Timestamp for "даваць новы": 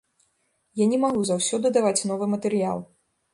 1.77-2.25